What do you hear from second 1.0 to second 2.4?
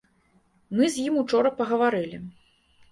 ім учора пагаварылі.